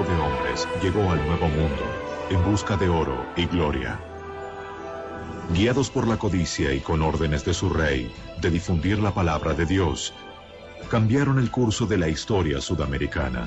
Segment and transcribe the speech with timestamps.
[0.00, 1.84] de hombres llegó al Nuevo Mundo
[2.30, 4.00] en busca de oro y gloria.
[5.52, 9.66] Guiados por la codicia y con órdenes de su rey de difundir la palabra de
[9.66, 10.14] Dios,
[10.88, 13.46] cambiaron el curso de la historia sudamericana.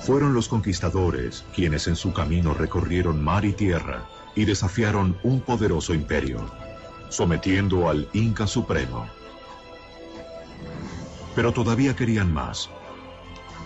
[0.00, 5.92] Fueron los conquistadores quienes en su camino recorrieron mar y tierra y desafiaron un poderoso
[5.92, 6.50] imperio,
[7.10, 9.06] sometiendo al Inca Supremo.
[11.34, 12.70] Pero todavía querían más.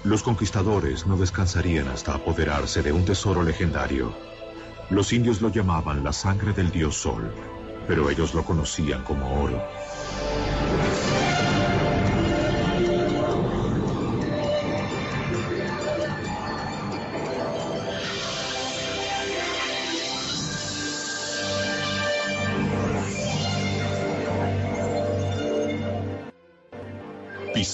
[0.07, 4.15] Los conquistadores no descansarían hasta apoderarse de un tesoro legendario.
[4.89, 7.29] Los indios lo llamaban la sangre del dios Sol,
[7.89, 9.61] pero ellos lo conocían como oro.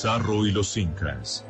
[0.02, 1.44] Pizarro y los Incas.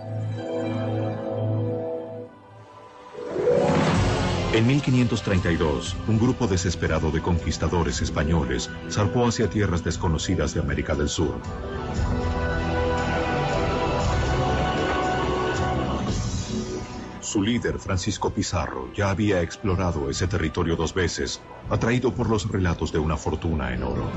[4.53, 11.09] En 1532, un grupo desesperado de conquistadores españoles zarpó hacia tierras desconocidas de América del
[11.09, 11.41] Sur.
[17.23, 21.41] Su líder, Francisco Pizarro, ya había explorado ese territorio dos veces,
[21.71, 24.11] atraído por los relatos de una fortuna en oro.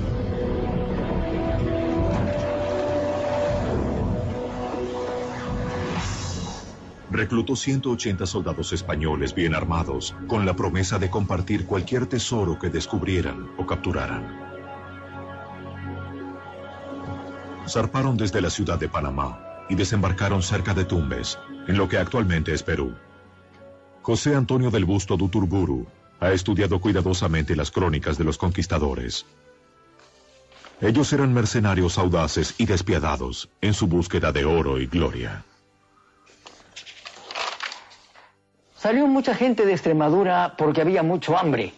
[7.16, 13.50] Reclutó 180 soldados españoles bien armados, con la promesa de compartir cualquier tesoro que descubrieran
[13.58, 14.46] o capturaran.
[17.68, 19.40] Zarparon desde la ciudad de Panamá
[19.70, 22.96] y desembarcaron cerca de Tumbes, en lo que actualmente es Perú.
[24.02, 25.88] José Antonio del Busto Duturburu
[26.20, 29.26] ha estudiado cuidadosamente las crónicas de los conquistadores.
[30.82, 35.44] Ellos eran mercenarios audaces y despiadados en su búsqueda de oro y gloria.
[38.86, 41.74] Salió mucha gente de Extremadura porque había mucho hambre,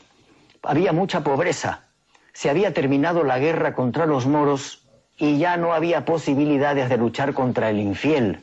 [0.61, 1.85] había mucha pobreza,
[2.33, 4.83] se había terminado la guerra contra los moros
[5.15, 8.41] y ya no había posibilidades de luchar contra el infiel.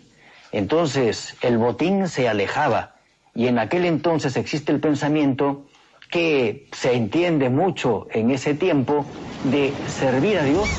[0.50, 2.94] Entonces el botín se alejaba
[3.34, 5.66] y en aquel entonces existe el pensamiento
[6.10, 9.04] que se entiende mucho en ese tiempo
[9.44, 10.70] de servir a Dios.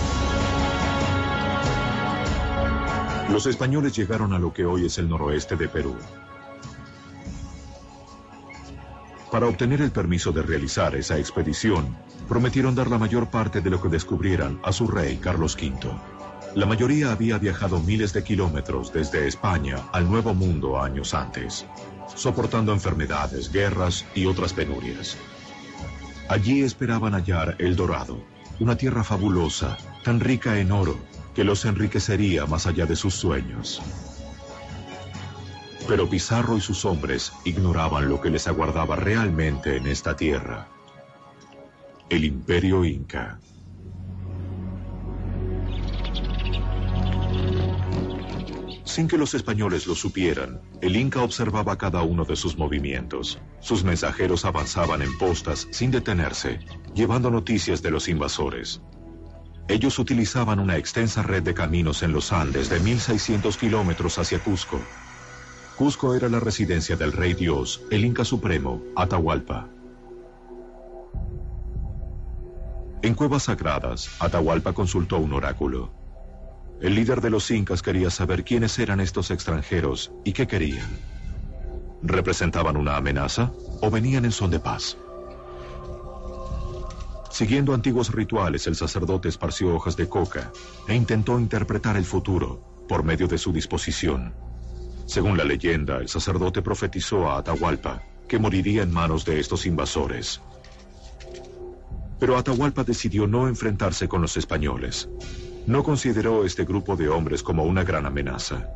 [3.29, 5.95] Los españoles llegaron a lo que hoy es el noroeste de Perú.
[9.35, 11.97] Para obtener el permiso de realizar esa expedición,
[12.29, 15.91] prometieron dar la mayor parte de lo que descubrieran a su rey Carlos V.
[16.53, 21.65] La mayoría había viajado miles de kilómetros desde España al Nuevo Mundo años antes,
[22.15, 25.17] soportando enfermedades, guerras y otras penurias.
[26.29, 28.23] Allí esperaban hallar El Dorado,
[28.61, 30.97] una tierra fabulosa, tan rica en oro,
[31.33, 33.81] que los enriquecería más allá de sus sueños.
[35.87, 40.67] Pero Pizarro y sus hombres ignoraban lo que les aguardaba realmente en esta tierra.
[42.09, 43.39] El imperio inca.
[48.95, 53.39] Sin que los españoles lo supieran, el Inca observaba cada uno de sus movimientos.
[53.59, 56.59] Sus mensajeros avanzaban en postas sin detenerse,
[56.93, 58.81] llevando noticias de los invasores.
[59.67, 64.79] Ellos utilizaban una extensa red de caminos en los Andes de 1.600 kilómetros hacia Cusco,
[65.77, 69.67] Cusco era la residencia del rey Dios, el Inca Supremo, Atahualpa.
[73.01, 75.91] En cuevas sagradas, Atahualpa consultó un oráculo.
[76.79, 80.87] El líder de los incas quería saber quiénes eran estos extranjeros y qué querían.
[82.01, 83.51] ¿Representaban una amenaza
[83.81, 84.97] o venían en son de paz?
[87.31, 90.53] Siguiendo antiguos rituales, el sacerdote esparció hojas de coca
[90.87, 94.44] e intentó interpretar el futuro por medio de su disposición.
[95.05, 100.41] Según la leyenda, el sacerdote profetizó a Atahualpa que moriría en manos de estos invasores.
[102.19, 105.09] Pero Atahualpa decidió no enfrentarse con los españoles.
[105.67, 108.69] No consideró este grupo de hombres como una gran amenaza.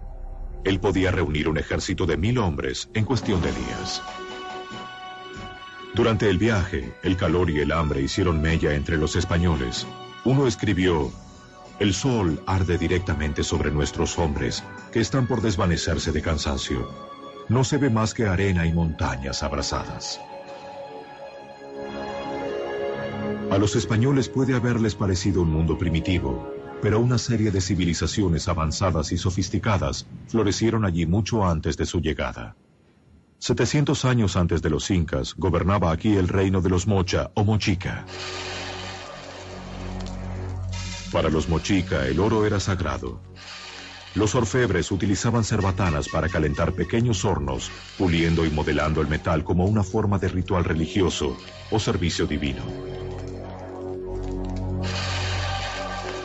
[0.64, 4.02] Él podía reunir un ejército de mil hombres en cuestión de días.
[5.96, 9.88] Durante el viaje, el calor y el hambre hicieron mella entre los españoles.
[10.26, 11.12] Uno escribió,
[11.80, 16.90] el sol arde directamente sobre nuestros hombres, que están por desvanecerse de cansancio.
[17.48, 20.20] No se ve más que arena y montañas abrasadas.
[23.52, 29.12] A los españoles puede haberles parecido un mundo primitivo, pero una serie de civilizaciones avanzadas
[29.12, 32.56] y sofisticadas florecieron allí mucho antes de su llegada.
[33.40, 38.06] 700 años antes de los incas gobernaba aquí el reino de los Mocha o Mochica.
[41.12, 43.20] Para los mochica el oro era sagrado.
[44.20, 49.82] Los orfebres utilizaban cerbatanas para calentar pequeños hornos, puliendo y modelando el metal como una
[49.82, 51.38] forma de ritual religioso
[51.72, 52.62] o servicio divino.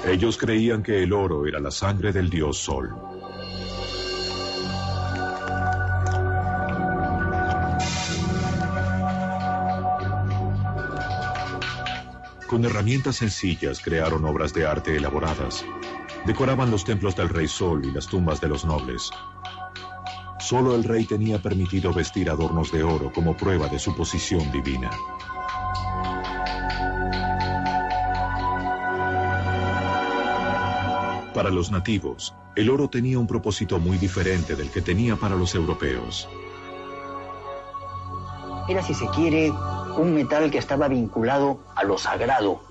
[0.04, 2.92] Ellos creían que el oro era la sangre del dios Sol.
[12.48, 15.64] Con herramientas sencillas crearon obras de arte elaboradas.
[16.26, 19.10] Decoraban los templos del rey Sol y las tumbas de los nobles.
[20.40, 24.90] Solo el rey tenía permitido vestir adornos de oro como prueba de su posición divina.
[31.34, 35.54] Para los nativos, el oro tenía un propósito muy diferente del que tenía para los
[35.54, 36.26] europeos.
[38.66, 42.62] Era, si se quiere, un metal que estaba vinculado a lo sagrado,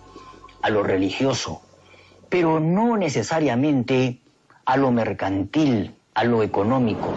[0.64, 1.62] a lo religioso,
[2.34, 4.20] pero no necesariamente
[4.66, 7.14] a lo mercantil, a lo económico.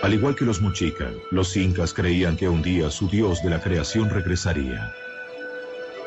[0.00, 3.60] Al igual que los mochica, los incas creían que un día su dios de la
[3.60, 4.92] creación regresaría.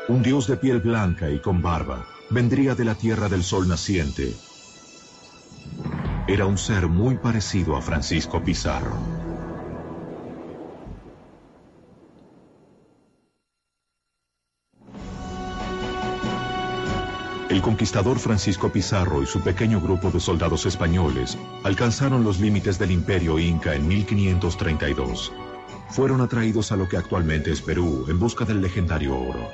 [0.08, 4.32] Un dios de piel blanca y con barba vendría de la tierra del sol naciente.
[6.26, 9.13] Era un ser muy parecido a Francisco Pizarro.
[17.54, 22.90] El conquistador Francisco Pizarro y su pequeño grupo de soldados españoles alcanzaron los límites del
[22.90, 25.32] imperio inca en 1532.
[25.88, 29.48] Fueron atraídos a lo que actualmente es Perú en busca del legendario oro.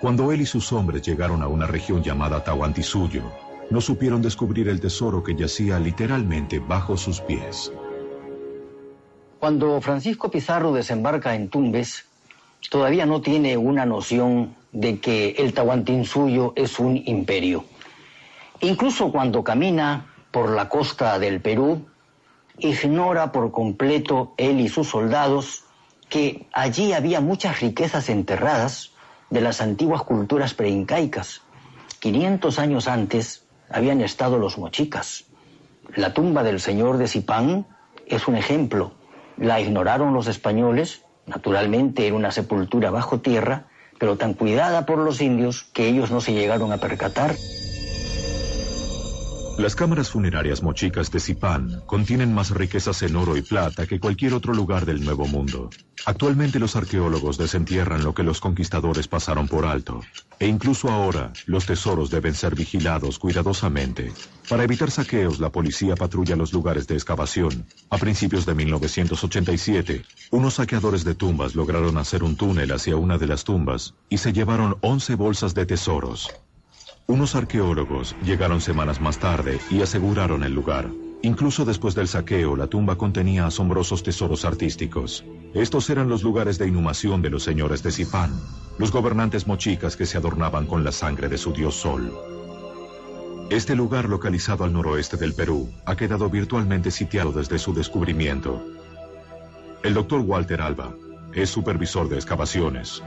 [0.00, 3.24] Cuando él y sus hombres llegaron a una región llamada Tahuantinsuyo,
[3.68, 7.72] no supieron descubrir el tesoro que yacía literalmente bajo sus pies.
[9.40, 12.04] Cuando Francisco Pizarro desembarca en Tumbes,
[12.70, 17.64] todavía no tiene una noción de que el Tahuantinsuyo es un imperio.
[18.60, 21.86] Incluso cuando camina por la costa del Perú,
[22.58, 25.64] ignora por completo él y sus soldados
[26.08, 28.92] que allí había muchas riquezas enterradas
[29.30, 31.42] de las antiguas culturas preincaicas.
[32.00, 35.24] 500 años antes habían estado los mochicas.
[35.94, 37.66] La tumba del señor de Zipán
[38.06, 38.92] es un ejemplo.
[39.36, 43.66] La ignoraron los españoles, naturalmente era una sepultura bajo tierra,
[43.98, 47.34] pero tan cuidada por los indios que ellos no se llegaron a percatar.
[49.58, 54.34] Las cámaras funerarias mochicas de Zipán contienen más riquezas en oro y plata que cualquier
[54.34, 55.68] otro lugar del Nuevo Mundo.
[56.06, 60.00] Actualmente los arqueólogos desentierran lo que los conquistadores pasaron por alto.
[60.38, 64.12] E incluso ahora, los tesoros deben ser vigilados cuidadosamente.
[64.48, 67.66] Para evitar saqueos, la policía patrulla los lugares de excavación.
[67.90, 73.26] A principios de 1987, unos saqueadores de tumbas lograron hacer un túnel hacia una de
[73.26, 76.30] las tumbas y se llevaron 11 bolsas de tesoros.
[77.10, 80.90] Unos arqueólogos llegaron semanas más tarde y aseguraron el lugar.
[81.22, 85.24] Incluso después del saqueo, la tumba contenía asombrosos tesoros artísticos.
[85.54, 88.38] Estos eran los lugares de inhumación de los señores de Zipán,
[88.76, 92.12] los gobernantes mochicas que se adornaban con la sangre de su dios Sol.
[93.48, 98.62] Este lugar, localizado al noroeste del Perú, ha quedado virtualmente sitiado desde su descubrimiento.
[99.82, 100.92] El doctor Walter Alba,
[101.42, 103.02] es supervisor de excavaciones.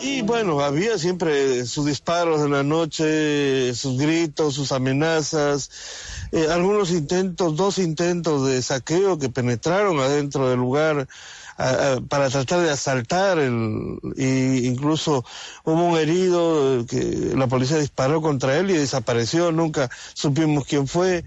[0.00, 5.70] Y bueno, había siempre sus disparos en la noche, sus gritos, sus amenazas,
[6.32, 11.06] eh, algunos intentos, dos intentos de saqueo que penetraron adentro del lugar
[12.08, 15.24] para tratar de asaltar, el, y incluso
[15.64, 21.24] hubo un herido que la policía disparó contra él y desapareció, nunca supimos quién fue.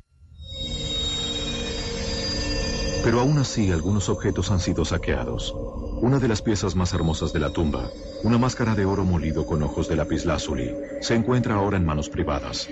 [3.04, 5.54] Pero aún así algunos objetos han sido saqueados.
[6.02, 7.90] Una de las piezas más hermosas de la tumba,
[8.24, 12.68] una máscara de oro molido con ojos de lapislázuli, se encuentra ahora en manos privadas.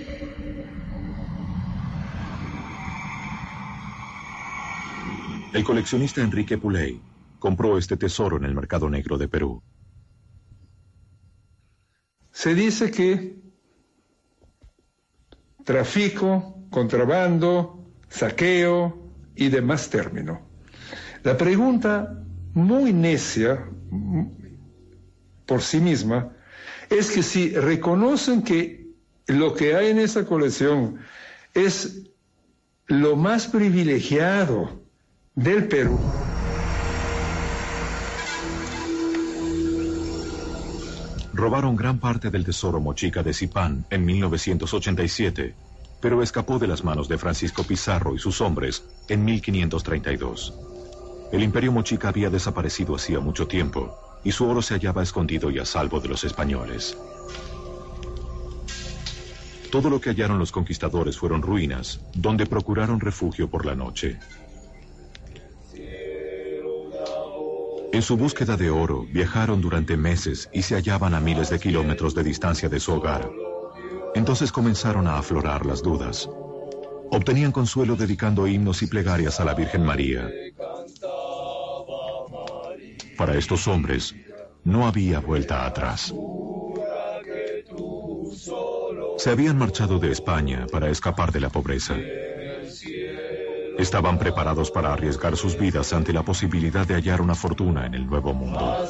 [5.54, 7.00] El coleccionista Enrique Puley
[7.38, 9.62] compró este tesoro en el mercado negro de Perú.
[12.32, 13.40] Se dice que
[15.64, 19.00] tráfico, contrabando, saqueo,
[19.36, 20.38] y demás términos.
[21.22, 23.66] La pregunta muy necia
[25.46, 26.32] por sí misma
[26.88, 28.86] es que si reconocen que
[29.26, 30.98] lo que hay en esa colección
[31.54, 32.02] es
[32.86, 34.80] lo más privilegiado
[35.34, 35.98] del Perú,
[41.32, 45.54] Robaron gran parte del tesoro mochica de Zipán en 1987
[46.00, 50.69] pero escapó de las manos de Francisco Pizarro y sus hombres en 1532.
[51.32, 55.58] El imperio mochica había desaparecido hacía mucho tiempo y su oro se hallaba escondido y
[55.58, 56.96] a salvo de los españoles.
[59.70, 64.18] Todo lo que hallaron los conquistadores fueron ruinas, donde procuraron refugio por la noche.
[67.92, 72.14] En su búsqueda de oro, viajaron durante meses y se hallaban a miles de kilómetros
[72.14, 73.30] de distancia de su hogar.
[74.14, 76.28] Entonces comenzaron a aflorar las dudas.
[77.12, 80.28] Obtenían consuelo dedicando himnos y plegarias a la Virgen María.
[83.20, 84.14] Para estos hombres,
[84.64, 86.14] no había vuelta atrás.
[89.18, 91.98] Se habían marchado de España para escapar de la pobreza.
[93.76, 98.06] Estaban preparados para arriesgar sus vidas ante la posibilidad de hallar una fortuna en el
[98.06, 98.88] nuevo mundo.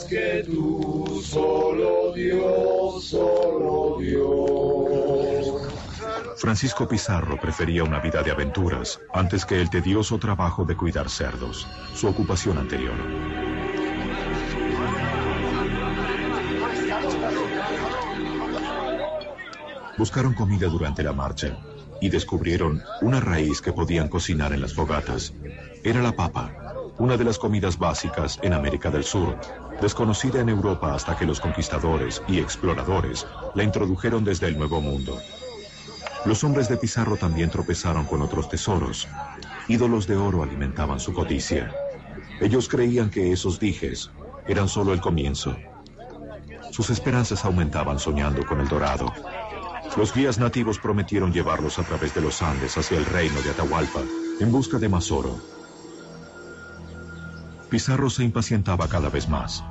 [6.37, 11.67] Francisco Pizarro prefería una vida de aventuras antes que el tedioso trabajo de cuidar cerdos,
[11.97, 12.95] su ocupación anterior.
[20.01, 21.59] Buscaron comida durante la marcha
[22.01, 25.35] y descubrieron una raíz que podían cocinar en las fogatas.
[25.85, 26.55] Era la papa,
[26.97, 29.39] una de las comidas básicas en América del Sur,
[29.79, 35.19] desconocida en Europa hasta que los conquistadores y exploradores la introdujeron desde el Nuevo Mundo.
[36.25, 39.07] Los hombres de Pizarro también tropezaron con otros tesoros.
[39.69, 41.75] Ídolos de oro alimentaban su codicia.
[42.41, 44.11] Ellos creían que esos dijes
[44.49, 45.55] eran solo el comienzo.
[46.71, 49.13] Sus esperanzas aumentaban soñando con el dorado,
[49.97, 54.01] los guías nativos prometieron llevarlos a través de los Andes hacia el reino de Atahualpa
[54.41, 55.39] en busca de más oro.
[57.69, 59.63] Pizarro se impacientaba cada vez más.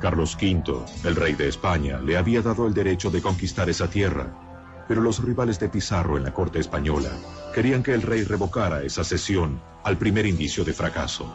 [0.00, 4.84] Carlos V, el rey de España, le había dado el derecho de conquistar esa tierra,
[4.86, 7.10] pero los rivales de Pizarro en la corte española
[7.54, 11.34] querían que el rey revocara esa cesión al primer indicio de fracaso.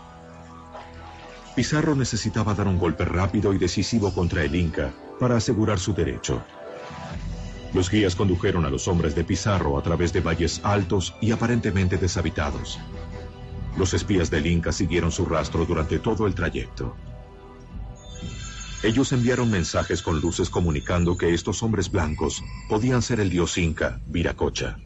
[1.55, 6.41] Pizarro necesitaba dar un golpe rápido y decisivo contra el Inca para asegurar su derecho.
[7.73, 11.97] Los guías condujeron a los hombres de Pizarro a través de valles altos y aparentemente
[11.97, 12.79] deshabitados.
[13.77, 16.95] Los espías del Inca siguieron su rastro durante todo el trayecto.
[18.81, 23.99] Ellos enviaron mensajes con luces comunicando que estos hombres blancos podían ser el dios Inca,
[24.07, 24.77] Viracocha.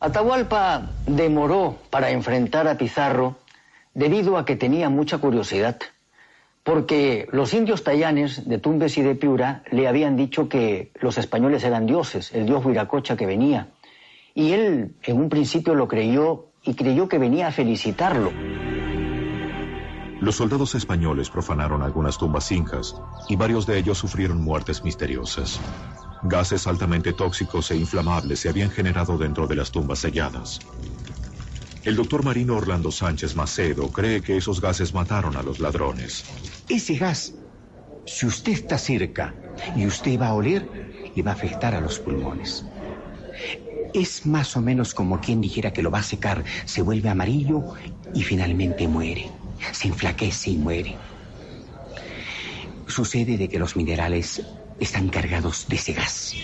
[0.00, 3.38] Atahualpa demoró para enfrentar a Pizarro
[3.94, 5.78] debido a que tenía mucha curiosidad
[6.64, 11.62] porque los indios tayanes de Tumbes y de Piura le habían dicho que los españoles
[11.62, 13.68] eran dioses, el dios Huiracocha que venía.
[14.34, 18.32] Y él en un principio lo creyó y creyó que venía a felicitarlo.
[20.20, 22.96] Los soldados españoles profanaron algunas tumbas incas
[23.28, 25.60] y varios de ellos sufrieron muertes misteriosas.
[26.22, 30.60] Gases altamente tóxicos e inflamables se habían generado dentro de las tumbas selladas.
[31.84, 36.24] El doctor marino Orlando Sánchez Macedo cree que esos gases mataron a los ladrones.
[36.66, 37.34] Ese gas,
[38.06, 39.34] si usted está cerca
[39.76, 40.66] y usted va a oler,
[41.14, 42.64] le va a afectar a los pulmones.
[43.92, 47.62] Es más o menos como quien dijera que lo va a secar, se vuelve amarillo
[48.14, 49.30] y finalmente muere.
[49.72, 50.96] Se enflaquece y muere.
[52.86, 54.42] Sucede de que los minerales
[54.80, 56.34] están cargados de ese gas.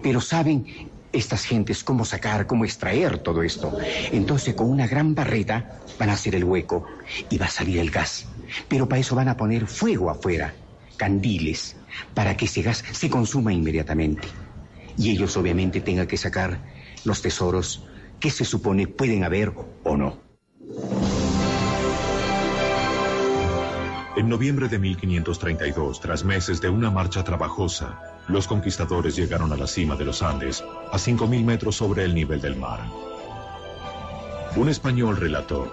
[0.00, 3.76] Pero saben estas gentes cómo sacar, cómo extraer todo esto.
[4.12, 6.86] Entonces con una gran barreta van a hacer el hueco
[7.28, 8.26] y va a salir el gas.
[8.68, 10.54] Pero para eso van a poner fuego afuera,
[10.96, 11.76] candiles,
[12.14, 14.28] para que ese gas se consuma inmediatamente.
[14.96, 16.60] Y ellos obviamente tengan que sacar
[17.04, 17.86] los tesoros
[18.18, 19.52] que se supone pueden haber
[19.84, 20.18] o no.
[24.16, 29.66] En noviembre de 1532, tras meses de una marcha trabajosa, los conquistadores llegaron a la
[29.66, 30.62] cima de los Andes,
[30.92, 32.80] a 5.000 metros sobre el nivel del mar.
[34.56, 35.72] Un español relató,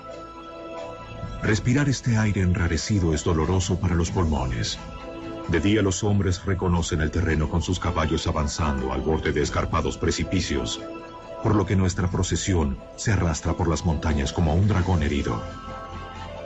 [1.42, 4.80] Respirar este aire enrarecido es doloroso para los pulmones.
[5.50, 9.98] De día los hombres reconocen el terreno con sus caballos avanzando al borde de escarpados
[9.98, 10.82] precipicios,
[11.44, 15.42] por lo que nuestra procesión se arrastra por las montañas como un dragón herido.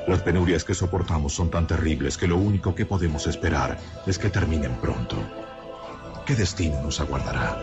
[0.08, 4.29] Las penurias que soportamos son tan terribles que lo único que podemos esperar es que
[4.29, 5.17] terminen pronto.
[6.31, 7.59] ¿Qué destino nos aguardará?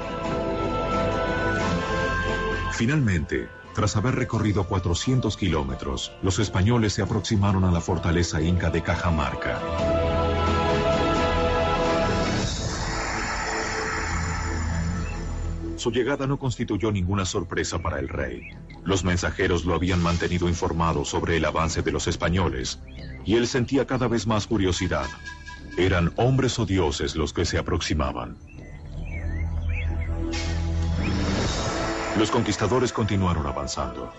[2.75, 8.82] Finalmente, tras haber recorrido 400 kilómetros, los españoles se aproximaron a la fortaleza inca de
[8.82, 9.58] Cajamarca.
[15.76, 18.50] Su llegada no constituyó ninguna sorpresa para el rey.
[18.84, 22.80] Los mensajeros lo habían mantenido informado sobre el avance de los españoles,
[23.25, 25.06] y él sentía cada vez más curiosidad.
[25.78, 28.37] Eran hombres o dioses los que se aproximaban.
[32.18, 34.12] Los conquistadores continuaron avanzando.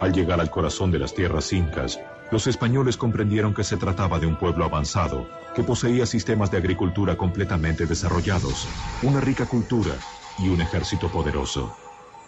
[0.00, 2.00] Al llegar al corazón de las tierras incas,
[2.32, 7.18] los españoles comprendieron que se trataba de un pueblo avanzado, que poseía sistemas de agricultura
[7.18, 8.66] completamente desarrollados,
[9.02, 9.92] una rica cultura
[10.38, 11.76] y un ejército poderoso.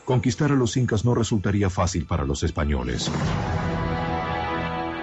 [0.05, 3.11] Conquistar a los incas no resultaría fácil para los españoles.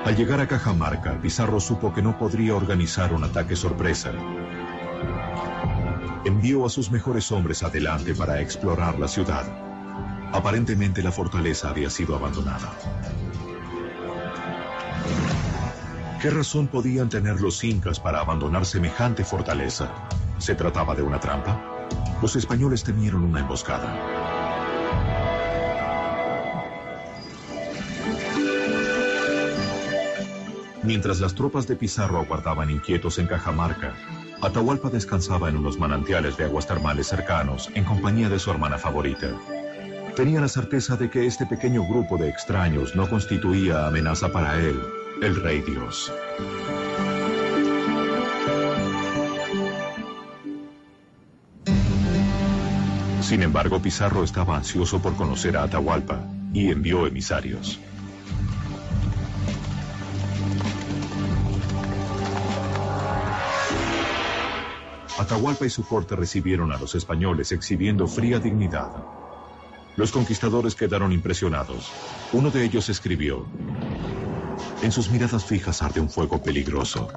[0.06, 4.12] Al llegar a Cajamarca, Pizarro supo que no podría organizar un ataque sorpresa.
[6.24, 9.73] Envió a sus mejores hombres adelante para explorar la ciudad.
[10.34, 12.74] Aparentemente la fortaleza había sido abandonada.
[16.20, 19.94] ¿Qué razón podían tener los incas para abandonar semejante fortaleza?
[20.40, 21.88] ¿Se trataba de una trampa?
[22.22, 23.94] Los españoles temieron una emboscada.
[30.82, 33.94] Mientras las tropas de Pizarro aguardaban inquietos en Cajamarca,
[34.42, 39.30] Atahualpa descansaba en unos manantiales de aguas termales cercanos en compañía de su hermana favorita.
[40.16, 44.80] Tenía la certeza de que este pequeño grupo de extraños no constituía amenaza para él,
[45.24, 46.14] el Rey Dios.
[53.22, 56.20] Sin embargo, Pizarro estaba ansioso por conocer a Atahualpa
[56.54, 57.80] y envió emisarios.
[65.18, 68.92] Atahualpa y su corte recibieron a los españoles exhibiendo fría dignidad.
[69.96, 71.92] Los conquistadores quedaron impresionados.
[72.32, 73.46] Uno de ellos escribió,
[74.82, 77.08] En sus miradas fijas arde un fuego peligroso.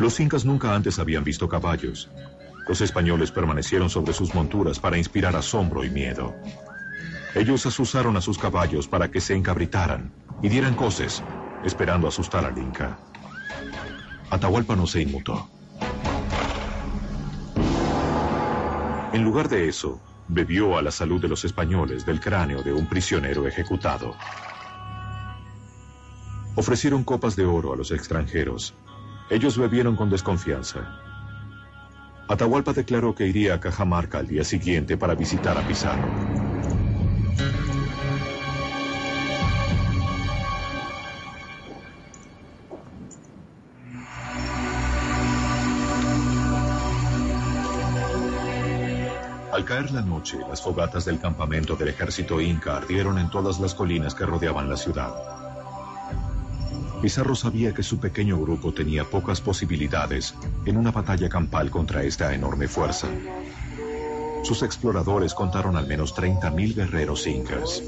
[0.00, 2.10] Los incas nunca antes habían visto caballos.
[2.68, 6.34] Los españoles permanecieron sobre sus monturas para inspirar asombro y miedo.
[7.36, 11.22] Ellos asusaron a sus caballos para que se encabritaran y dieran coces,
[11.64, 12.98] esperando asustar al inca.
[14.30, 15.48] Atahualpa no se inmutó.
[19.12, 22.86] En lugar de eso, bebió a la salud de los españoles del cráneo de un
[22.86, 24.14] prisionero ejecutado.
[26.56, 28.74] Ofrecieron copas de oro a los extranjeros.
[29.30, 31.00] Ellos bebieron con desconfianza.
[32.28, 36.45] Atahualpa declaró que iría a Cajamarca al día siguiente para visitar a Pizarro.
[49.56, 53.74] Al caer la noche, las fogatas del campamento del ejército inca ardieron en todas las
[53.74, 55.14] colinas que rodeaban la ciudad.
[57.00, 60.34] Pizarro sabía que su pequeño grupo tenía pocas posibilidades
[60.66, 63.08] en una batalla campal contra esta enorme fuerza.
[64.42, 67.82] Sus exploradores contaron al menos 30.000 guerreros incas.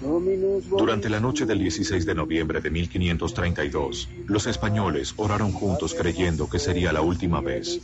[0.00, 6.58] Durante la noche del 16 de noviembre de 1532, los españoles oraron juntos creyendo que
[6.58, 7.80] sería la última vez.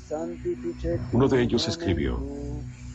[1.12, 2.24] Uno de ellos escribió,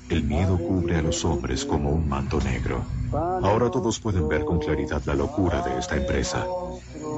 [0.10, 2.84] el miedo cubre a los hombres como un manto negro.
[3.12, 6.48] Ahora todos pueden ver con claridad la locura de esta empresa.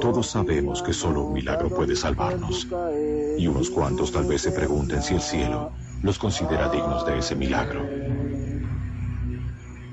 [0.02, 2.68] Todos sabemos que solo un milagro puede salvarnos.
[3.38, 7.36] Y unos cuantos tal vez se pregunten si el cielo los considera dignos de ese
[7.36, 7.88] milagro.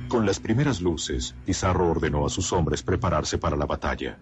[0.09, 4.19] Con las primeras luces, Pizarro ordenó a sus hombres prepararse para la batalla.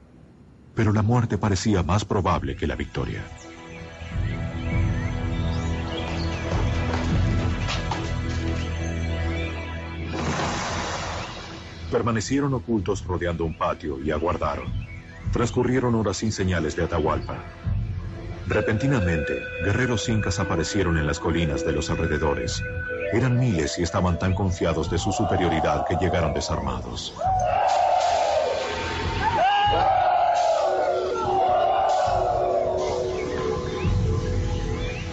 [0.74, 3.22] Pero la muerte parecía más probable que la victoria.
[11.92, 14.66] Permanecieron ocultos rodeando un patio y aguardaron.
[15.32, 17.38] Transcurrieron horas sin señales de Atahualpa.
[18.48, 22.60] Repentinamente, guerreros incas aparecieron en las colinas de los alrededores.
[23.12, 27.14] Eran miles y estaban tan confiados de su superioridad que llegaron desarmados.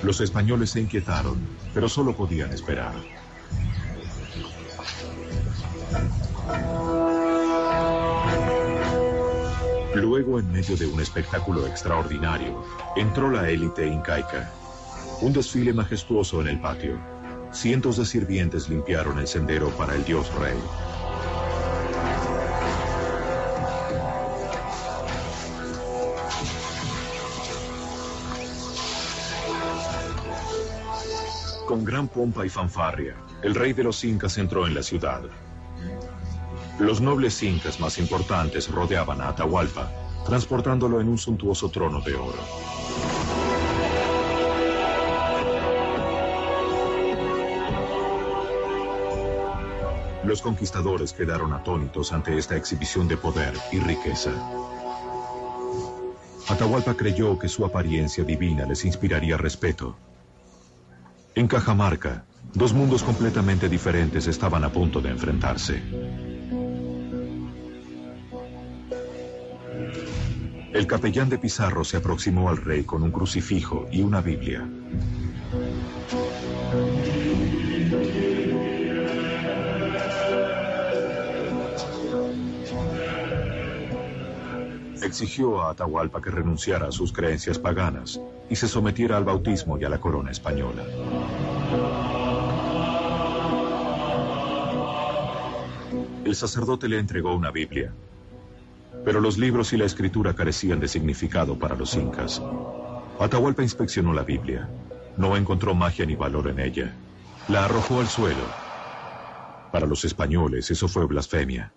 [0.03, 2.93] Los españoles se inquietaron, pero solo podían esperar.
[9.95, 12.63] Luego, en medio de un espectáculo extraordinario,
[12.95, 14.51] entró la élite incaica.
[15.21, 17.12] Un desfile majestuoso en el patio.
[17.54, 20.58] Cientos de sirvientes limpiaron el sendero para el dios rey.
[31.68, 35.22] Con gran pompa y fanfarria, el rey de los incas entró en la ciudad.
[36.80, 39.92] Los nobles incas más importantes rodeaban a Atahualpa,
[40.26, 42.83] transportándolo en un suntuoso trono de oro.
[50.26, 54.32] Los conquistadores quedaron atónitos ante esta exhibición de poder y riqueza.
[56.48, 59.98] Atahualpa creyó que su apariencia divina les inspiraría respeto.
[61.36, 65.82] En Cajamarca, dos mundos completamente diferentes estaban a punto de enfrentarse.
[70.74, 74.68] El capellán de Pizarro se aproximó al rey con un crucifijo y una Biblia.
[85.13, 89.84] Exigió a Atahualpa que renunciara a sus creencias paganas y se sometiera al bautismo y
[89.84, 90.84] a la corona española.
[96.26, 97.93] El sacerdote le entregó una Biblia,
[99.06, 102.41] pero los libros y la escritura carecían de significado para los incas.
[103.19, 104.67] Atahualpa inspeccionó la Biblia.
[105.15, 106.91] No encontró magia ni valor en ella.
[107.49, 108.41] La arrojó al suelo.
[109.71, 111.71] Para los españoles eso fue blasfemia.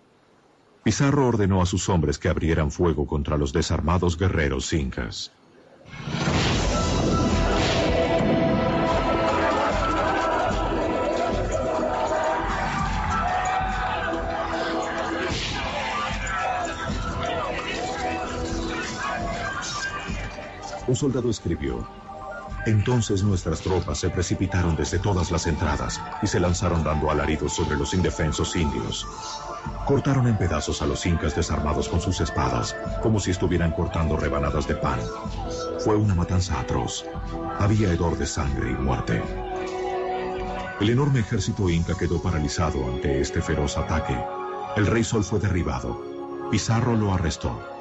[0.83, 5.31] Pizarro ordenó a sus hombres que abrieran fuego contra los desarmados guerreros incas.
[20.87, 21.85] Un soldado escribió,
[22.67, 27.77] entonces nuestras tropas se precipitaron desde todas las entradas y se lanzaron dando alaridos sobre
[27.77, 29.07] los indefensos indios.
[29.85, 34.67] Cortaron en pedazos a los incas desarmados con sus espadas, como si estuvieran cortando rebanadas
[34.67, 34.99] de pan.
[35.79, 37.05] Fue una matanza atroz.
[37.59, 39.23] Había hedor de sangre y muerte.
[40.81, 44.17] El enorme ejército inca quedó paralizado ante este feroz ataque.
[44.75, 46.49] El rey Sol fue derribado.
[46.51, 47.76] Pizarro lo arrestó.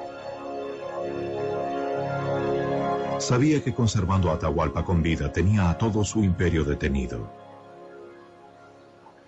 [3.19, 7.31] Sabía que conservando a Atahualpa con vida tenía a todo su imperio detenido.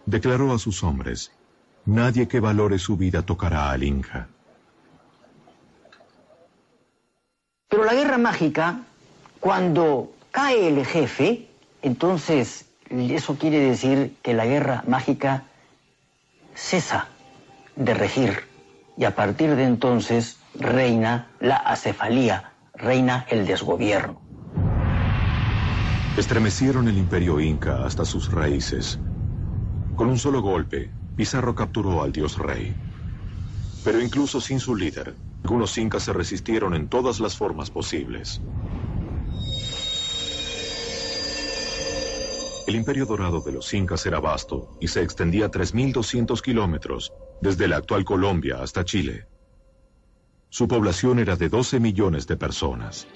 [0.07, 1.33] Declaró a sus hombres,
[1.85, 4.29] nadie que valore su vida tocará al Inca.
[7.69, 8.81] Pero la guerra mágica,
[9.41, 11.49] cuando cae el jefe,
[11.83, 15.45] entonces eso quiere decir que la guerra mágica
[16.55, 17.09] cesa
[17.77, 18.47] de regir
[18.97, 24.23] y a partir de entonces reina la acefalía, reina el desgobierno.
[26.17, 28.99] Estremecieron el imperio inca hasta sus raíces.
[29.97, 32.75] Con un solo golpe, Pizarro capturó al dios rey.
[33.85, 38.41] Pero incluso sin su líder, algunos incas se resistieron en todas las formas posibles.
[42.67, 47.77] El imperio dorado de los incas era vasto y se extendía 3.200 kilómetros desde la
[47.77, 49.27] actual Colombia hasta Chile.
[50.51, 53.07] Su población era de 12 millones de personas.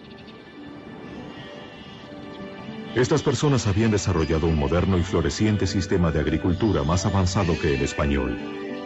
[2.95, 7.81] Estas personas habían desarrollado un moderno y floreciente sistema de agricultura más avanzado que el
[7.81, 8.37] español.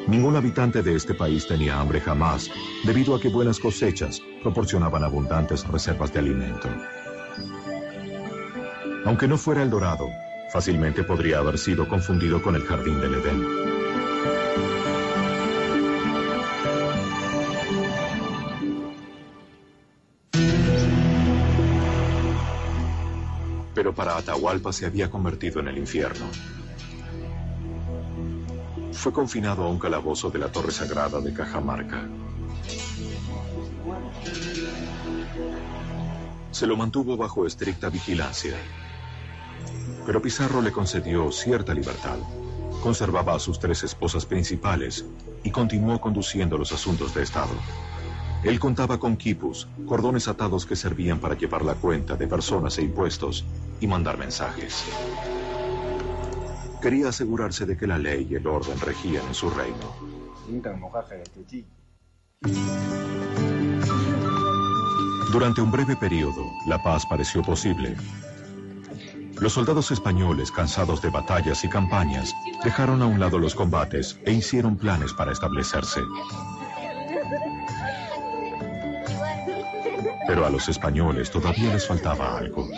[0.06, 2.48] Ningún habitante de este país tenía hambre jamás,
[2.84, 6.68] debido a que buenas cosechas proporcionaban abundantes reservas de alimento.
[9.04, 10.08] Aunque no fuera el dorado,
[10.52, 13.65] fácilmente podría haber sido confundido con el jardín del Edén.
[23.96, 26.26] Para Atahualpa se había convertido en el infierno.
[28.92, 32.06] Fue confinado a un calabozo de la Torre Sagrada de Cajamarca.
[36.50, 38.56] Se lo mantuvo bajo estricta vigilancia.
[40.04, 42.18] Pero Pizarro le concedió cierta libertad.
[42.82, 45.04] Conservaba a sus tres esposas principales
[45.42, 47.54] y continuó conduciendo los asuntos de Estado.
[48.42, 52.82] Él contaba con quipus, cordones atados que servían para llevar la cuenta de personas e
[52.82, 53.44] impuestos
[53.80, 54.84] y mandar mensajes.
[56.80, 59.92] Quería asegurarse de que la ley y el orden regían en su reino.
[65.32, 67.96] Durante un breve periodo, la paz pareció posible.
[69.40, 74.32] Los soldados españoles, cansados de batallas y campañas, dejaron a un lado los combates e
[74.32, 76.00] hicieron planes para establecerse.
[80.26, 82.68] Pero a los españoles todavía les faltaba algo.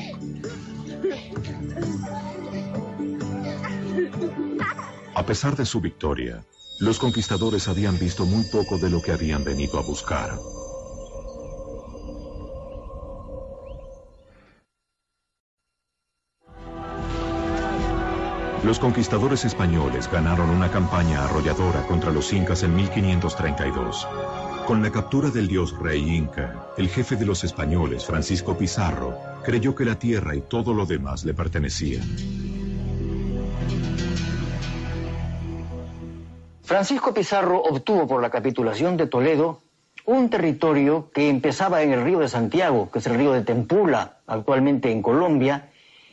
[5.14, 6.44] A pesar de su victoria,
[6.80, 10.38] los conquistadores habían visto muy poco de lo que habían venido a buscar.
[18.64, 24.06] Los conquistadores españoles ganaron una campaña arrolladora contra los incas en 1532.
[24.68, 29.74] Con la captura del dios rey inca, el jefe de los españoles, Francisco Pizarro, creyó
[29.74, 32.02] que la tierra y todo lo demás le pertenecían.
[36.62, 39.62] Francisco Pizarro obtuvo por la capitulación de Toledo
[40.04, 44.18] un territorio que empezaba en el río de Santiago, que es el río de Tempula,
[44.26, 45.70] actualmente en Colombia,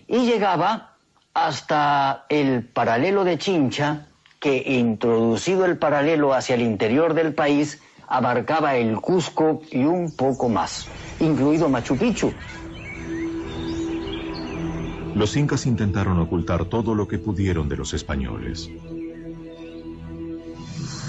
[0.08, 0.94] y llegaba
[1.34, 4.08] hasta el paralelo de Chincha,
[4.40, 10.50] que introducido el paralelo hacia el interior del país, abarcaba el Cusco y un poco
[10.50, 10.88] más,
[11.20, 12.32] incluido Machu Picchu.
[15.16, 18.70] Los incas intentaron ocultar todo lo que pudieron de los españoles.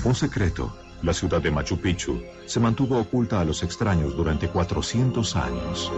[0.04, 5.36] Un secreto, la ciudad de Machu Picchu, se mantuvo oculta a los extraños durante 400
[5.36, 5.92] años.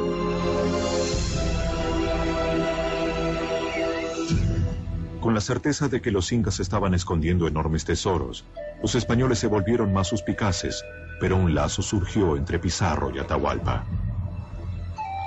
[5.20, 8.44] Con la certeza de que los incas estaban escondiendo enormes tesoros,
[8.80, 10.84] los españoles se volvieron más suspicaces,
[11.18, 13.84] pero un lazo surgió entre Pizarro y Atahualpa.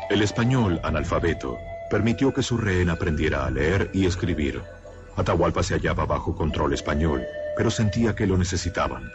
[0.09, 1.57] El español, analfabeto,
[1.89, 4.61] permitió que su rehén aprendiera a leer y escribir.
[5.17, 7.23] Atahualpa se hallaba bajo control español,
[7.57, 9.11] pero sentía que lo necesitaban.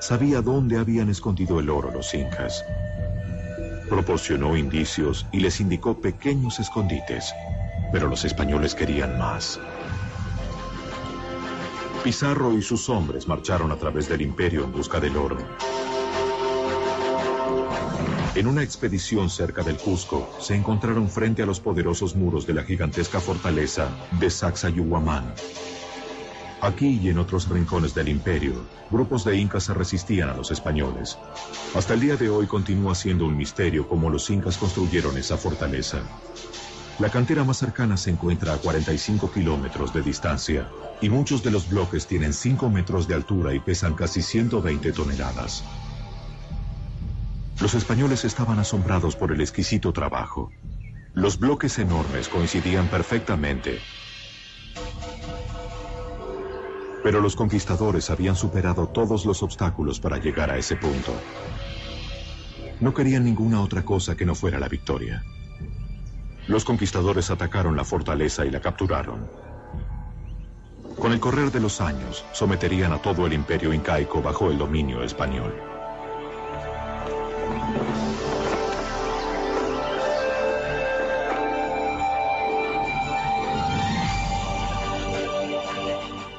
[0.00, 2.64] Sabía dónde habían escondido el oro los incas.
[3.90, 7.34] Proporcionó indicios y les indicó pequeños escondites,
[7.92, 9.60] pero los españoles querían más.
[12.04, 15.38] Pizarro y sus hombres marcharon a través del imperio en busca del oro.
[18.34, 22.62] En una expedición cerca del Cusco, se encontraron frente a los poderosos muros de la
[22.62, 23.88] gigantesca fortaleza
[24.20, 25.32] de Sacsayhuamán.
[26.60, 31.16] Aquí y en otros rincones del imperio, grupos de incas se resistían a los españoles.
[31.74, 36.02] Hasta el día de hoy continúa siendo un misterio cómo los incas construyeron esa fortaleza.
[37.00, 40.68] La cantera más cercana se encuentra a 45 kilómetros de distancia
[41.00, 45.64] y muchos de los bloques tienen 5 metros de altura y pesan casi 120 toneladas.
[47.60, 50.52] Los españoles estaban asombrados por el exquisito trabajo.
[51.14, 53.80] Los bloques enormes coincidían perfectamente.
[57.02, 61.12] Pero los conquistadores habían superado todos los obstáculos para llegar a ese punto.
[62.80, 65.24] No querían ninguna otra cosa que no fuera la victoria.
[66.46, 69.26] Los conquistadores atacaron la fortaleza y la capturaron.
[70.98, 75.02] Con el correr de los años, someterían a todo el imperio incaico bajo el dominio
[75.02, 75.54] español.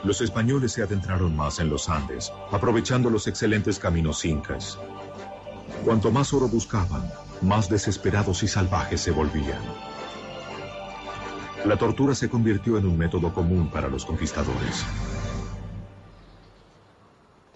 [0.03, 4.77] Los españoles se adentraron más en los Andes, aprovechando los excelentes caminos incas.
[5.83, 9.84] Cuanto más oro buscaban, más desesperados y salvajes se volvían.
[11.65, 14.85] La tortura se convirtió en un método común para los conquistadores.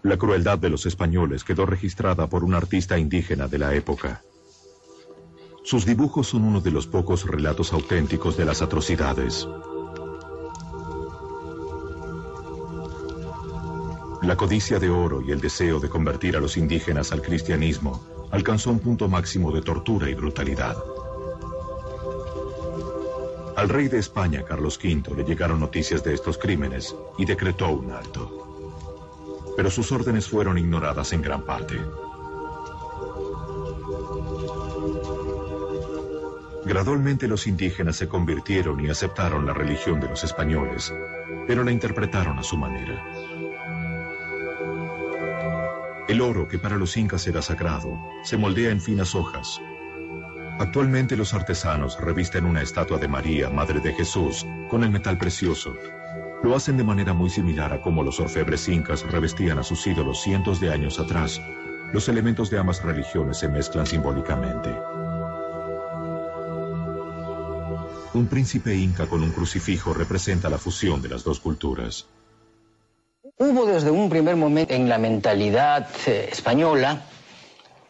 [0.02, 4.24] La crueldad de los españoles quedó registrada por un artista indígena de la época.
[5.63, 9.48] Sus dibujos son uno de los pocos relatos auténticos de las atrocidades.
[14.24, 18.72] La codicia de oro y el deseo de convertir a los indígenas al cristianismo alcanzó
[18.72, 20.76] un punto máximo de tortura y brutalidad.
[23.60, 27.91] Al rey de España, Carlos V, le llegaron noticias de estos crímenes y decretó un
[27.91, 28.74] alto.
[29.58, 31.78] Pero sus órdenes fueron ignoradas en gran parte.
[36.63, 40.93] Gradualmente los indígenas se convirtieron y aceptaron la religión de los españoles,
[41.45, 43.04] pero la interpretaron a su manera.
[46.08, 47.91] El oro, que para los incas era sagrado,
[48.24, 49.60] se moldea en finas hojas.
[50.60, 55.74] Actualmente los artesanos revisten una estatua de María, Madre de Jesús, con el metal precioso.
[56.43, 60.22] Lo hacen de manera muy similar a como los orfebres incas revestían a sus ídolos
[60.22, 61.39] cientos de años atrás.
[61.93, 64.69] Los elementos de ambas religiones se mezclan simbólicamente.
[68.13, 72.06] Un príncipe inca con un crucifijo representa la fusión de las dos culturas.
[73.38, 77.02] Hubo desde un primer momento en la mentalidad eh, española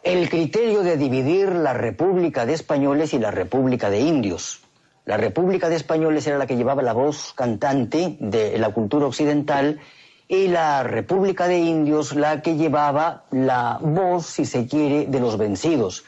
[0.02, 4.62] el criterio de dividir la República de Españoles y la República de Indios.
[5.04, 9.80] La República de Españoles era la que llevaba la voz cantante de la cultura occidental
[10.26, 15.36] y la República de Indios la que llevaba la voz, si se quiere, de los
[15.36, 16.04] vencidos.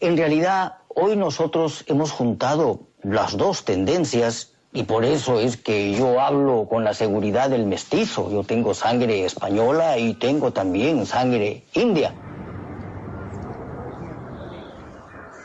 [0.00, 6.20] En realidad, hoy nosotros hemos juntado las dos tendencias y por eso es que yo
[6.20, 8.30] hablo con la seguridad del mestizo.
[8.30, 12.14] Yo tengo sangre española y tengo también sangre india.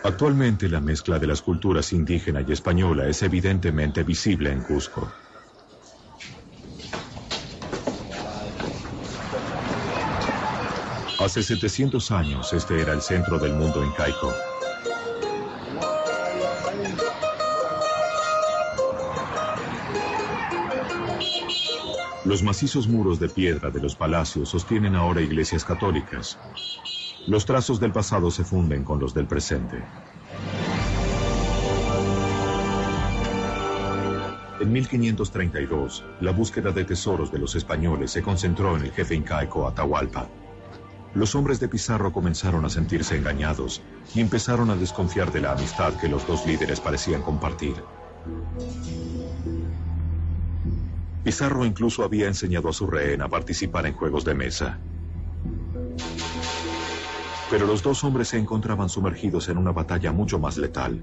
[0.06, 5.12] Actualmente la mezcla de las culturas indígena y española es evidentemente visible en Cusco.
[11.20, 14.32] Hace 700 años este era el centro del mundo incaico.
[22.26, 26.38] Los macizos muros de piedra de los palacios sostienen ahora iglesias católicas.
[27.28, 29.84] Los trazos del pasado se funden con los del presente.
[34.60, 39.68] En 1532, la búsqueda de tesoros de los españoles se concentró en el jefe incaico
[39.68, 40.30] Atahualpa.
[41.16, 43.82] Los hombres de Pizarro comenzaron a sentirse engañados
[44.14, 47.76] y empezaron a desconfiar de la amistad que los dos líderes parecían compartir.
[51.24, 54.80] Pizarro incluso había enseñado a su rehén a participar en juegos de mesa.
[57.56, 61.02] Pero los dos hombres se encontraban sumergidos en una batalla mucho más letal.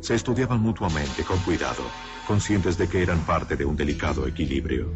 [0.00, 1.82] Se estudiaban mutuamente con cuidado,
[2.26, 4.90] conscientes de que eran parte de un delicado equilibrio.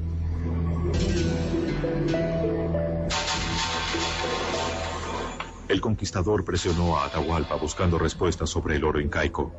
[5.69, 9.53] El conquistador presionó a Atahualpa buscando respuestas sobre el oro incaico.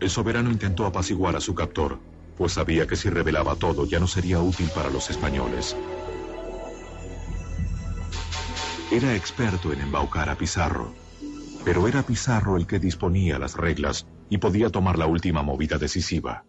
[0.00, 1.98] El soberano intentó apaciguar a su captor,
[2.38, 5.76] pues sabía que si revelaba todo ya no sería útil para los españoles.
[8.90, 10.94] Era experto en embaucar a Pizarro,
[11.62, 16.42] pero era Pizarro el que disponía las reglas y podía tomar la última movida decisiva.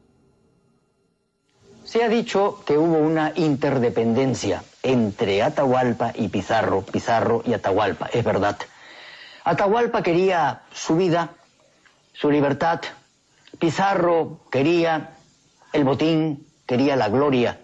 [1.84, 8.24] Se ha dicho que hubo una interdependencia entre Atahualpa y Pizarro, Pizarro y Atahualpa, es
[8.24, 8.58] verdad.
[9.44, 11.32] Atahualpa quería su vida,
[12.14, 12.80] su libertad,
[13.60, 15.18] Pizarro quería
[15.74, 17.60] el botín, quería la gloria.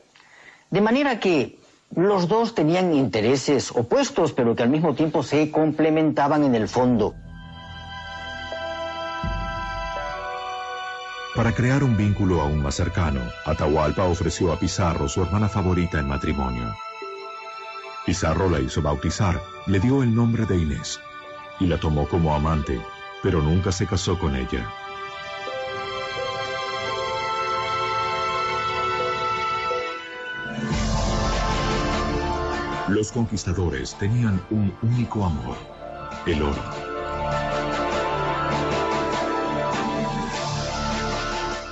[0.69, 1.59] De manera que
[1.95, 7.15] los dos tenían intereses opuestos, pero que al mismo tiempo se complementaban en el fondo.
[11.35, 16.07] Para crear un vínculo aún más cercano, Atahualpa ofreció a Pizarro su hermana favorita en
[16.07, 16.73] matrimonio.
[18.05, 20.99] Pizarro la hizo bautizar, le dio el nombre de Inés
[21.59, 22.79] y la tomó como amante,
[23.23, 24.69] pero nunca se casó con ella.
[32.87, 35.57] Los conquistadores tenían un único amor,
[36.27, 36.61] el oro.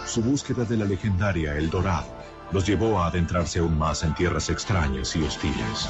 [0.07, 2.07] Su búsqueda de la legendaria El Dorado
[2.51, 5.87] los llevó a adentrarse aún más en tierras extrañas y hostiles.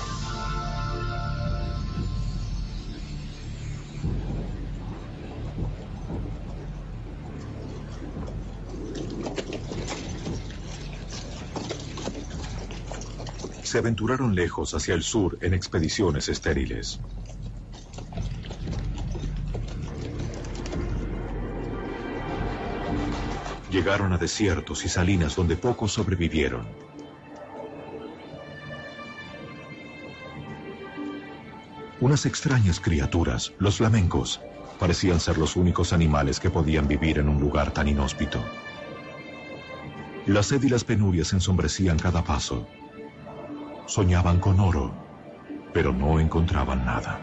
[13.73, 16.99] Se aventuraron lejos hacia el sur en expediciones estériles.
[23.71, 26.67] Llegaron a desiertos y salinas donde pocos sobrevivieron.
[31.99, 34.39] Unas extrañas criaturas, los flamencos,
[34.79, 38.39] parecían ser los únicos animales que podían vivir en un lugar tan inhóspito.
[40.27, 42.67] La sed y las penurias ensombrecían cada paso.
[43.93, 44.91] Soñaban con oro,
[45.71, 47.21] pero no encontraban nada.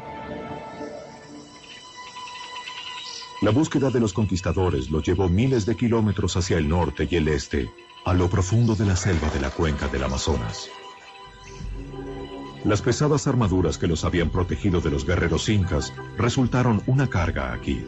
[3.43, 7.27] La búsqueda de los conquistadores los llevó miles de kilómetros hacia el norte y el
[7.27, 7.69] este,
[8.05, 10.71] a lo profundo de la selva de la cuenca del Amazonas.
[12.63, 17.85] Las pesadas armaduras que los habían protegido de los guerreros incas resultaron una carga aquí.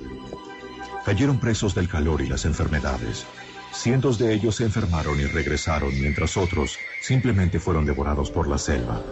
[1.04, 3.28] Cayeron presos del calor y las enfermedades,
[3.72, 9.02] Cientos de ellos se enfermaron y regresaron, mientras otros simplemente fueron devorados por la selva.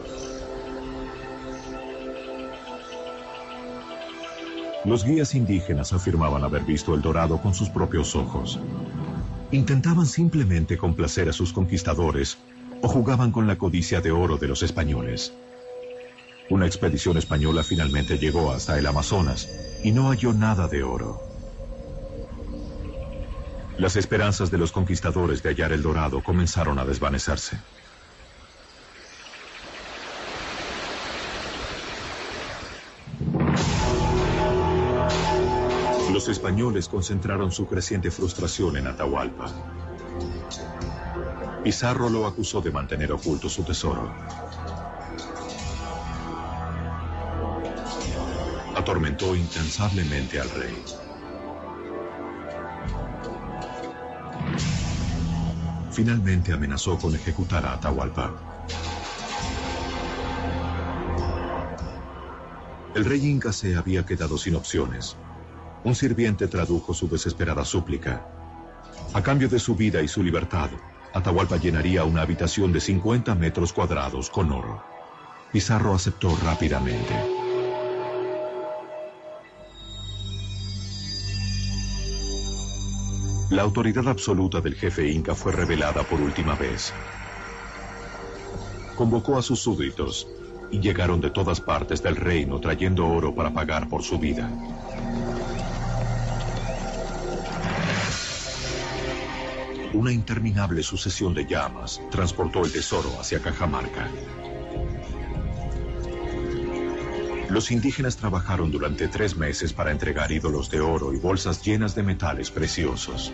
[4.84, 8.60] Los guías indígenas afirmaban haber visto el dorado con sus propios ojos.
[9.50, 12.38] Intentaban simplemente complacer a sus conquistadores
[12.82, 15.32] o jugaban con la codicia de oro de los españoles.
[16.50, 19.48] Una expedición española finalmente llegó hasta el Amazonas
[19.82, 21.29] y no halló nada de oro.
[23.80, 27.58] Las esperanzas de los conquistadores de hallar el dorado comenzaron a desvanecerse.
[36.12, 39.50] Los españoles concentraron su creciente frustración en Atahualpa.
[41.64, 44.12] Pizarro lo acusó de mantener oculto su tesoro.
[48.76, 50.84] Atormentó incansablemente al rey.
[56.00, 58.32] Finalmente amenazó con ejecutar a Atahualpa.
[62.94, 65.18] El rey Inca se había quedado sin opciones.
[65.84, 68.26] Un sirviente tradujo su desesperada súplica.
[69.12, 70.70] A cambio de su vida y su libertad,
[71.12, 74.82] Atahualpa llenaría una habitación de 50 metros cuadrados con oro.
[75.52, 77.39] Pizarro aceptó rápidamente.
[83.50, 86.94] La autoridad absoluta del jefe inca fue revelada por última vez.
[88.96, 90.28] Convocó a sus súbditos
[90.70, 94.48] y llegaron de todas partes del reino trayendo oro para pagar por su vida.
[99.94, 104.08] Una interminable sucesión de llamas transportó el tesoro hacia Cajamarca.
[107.50, 112.04] Los indígenas trabajaron durante tres meses para entregar ídolos de oro y bolsas llenas de
[112.04, 113.32] metales preciosos.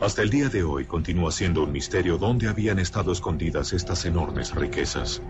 [0.00, 4.54] Hasta el día de hoy continúa siendo un misterio dónde habían estado escondidas estas enormes
[4.54, 5.20] riquezas.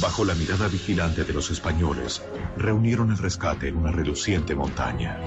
[0.00, 2.20] Bajo la mirada vigilante de los españoles,
[2.56, 5.20] reunieron el rescate en una reluciente montaña.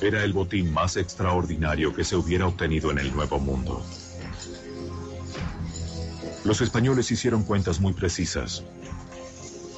[0.00, 3.84] Era el botín más extraordinario que se hubiera obtenido en el Nuevo Mundo.
[6.44, 8.62] Los españoles hicieron cuentas muy precisas.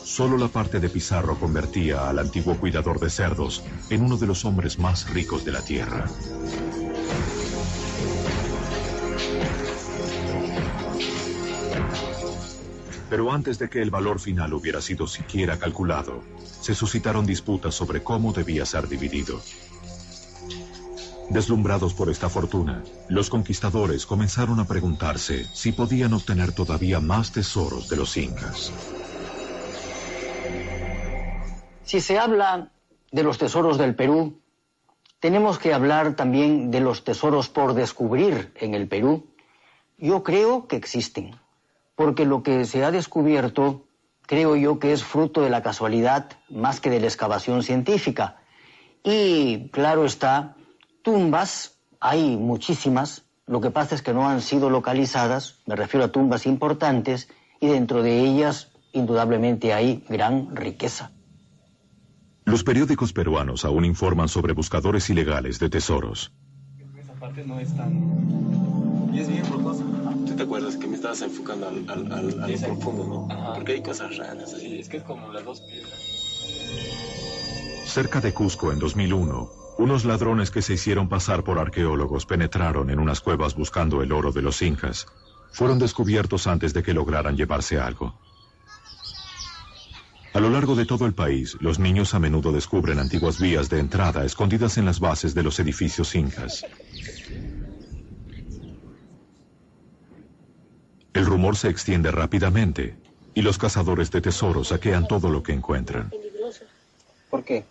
[0.04, 4.44] Solo la parte de Pizarro convertía al antiguo cuidador de cerdos en uno de los
[4.44, 6.06] hombres más ricos de la tierra.
[13.08, 16.22] Pero antes de que el valor final hubiera sido siquiera calculado,
[16.60, 19.40] se suscitaron disputas sobre cómo debía ser dividido.
[21.30, 27.88] Deslumbrados por esta fortuna, los conquistadores comenzaron a preguntarse si podían obtener todavía más tesoros
[27.88, 28.72] de los incas.
[31.84, 32.72] Si se habla
[33.12, 34.40] de los tesoros del Perú,
[35.20, 39.28] tenemos que hablar también de los tesoros por descubrir en el Perú.
[39.98, 41.36] Yo creo que existen,
[41.94, 43.84] porque lo que se ha descubierto
[44.22, 48.42] creo yo que es fruto de la casualidad más que de la excavación científica.
[49.04, 50.56] Y claro está
[51.02, 56.12] Tumbas, hay muchísimas, lo que pasa es que no han sido localizadas, me refiero a
[56.12, 57.28] tumbas importantes,
[57.60, 61.12] y dentro de ellas indudablemente hay gran riqueza.
[62.44, 66.32] Los periódicos peruanos aún informan sobre buscadores ilegales de tesoros.
[66.98, 69.10] Esa parte no es tan...
[69.12, 69.84] Y es bien rocosa.
[70.26, 73.54] Tú te acuerdas que me estabas enfocando al, al, al, al profundo, ¿no?
[73.54, 74.54] Porque hay cosas raras.
[74.54, 74.68] Así.
[74.68, 75.92] Sí, es que es como las dos piedras.
[77.84, 82.98] Cerca de Cusco en 2001, unos ladrones que se hicieron pasar por arqueólogos penetraron en
[82.98, 85.06] unas cuevas buscando el oro de los incas.
[85.52, 88.14] Fueron descubiertos antes de que lograran llevarse algo.
[90.34, 93.80] A lo largo de todo el país, los niños a menudo descubren antiguas vías de
[93.80, 96.62] entrada escondidas en las bases de los edificios incas.
[101.14, 102.98] El rumor se extiende rápidamente
[103.34, 106.12] y los cazadores de tesoros saquean todo lo que encuentran.
[107.30, 107.64] ¿Por qué?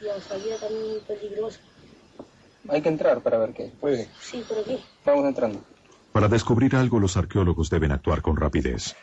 [0.00, 1.60] La también peligrosa.
[2.68, 3.72] Hay que entrar para ver qué.
[3.80, 4.08] Puede.
[4.20, 4.78] Sí, por aquí.
[5.04, 5.60] Vamos entrando.
[6.12, 8.94] Para descubrir algo, los arqueólogos deben actuar con rapidez.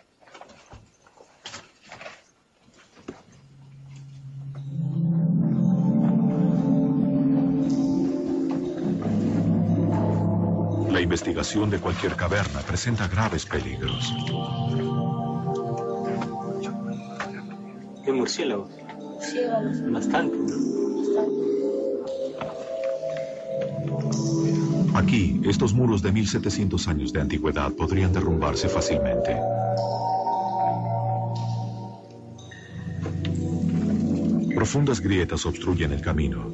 [10.92, 14.14] La investigación de cualquier caverna presenta graves peligros.
[18.04, 18.70] ¿Qué murciélago?
[19.22, 19.92] Sí, vamos.
[19.92, 20.85] Bastante, ¿no?
[24.96, 29.38] Aquí, estos muros de 1700 años de antigüedad podrían derrumbarse fácilmente.
[34.56, 36.48] Profundas grietas obstruyen el camino.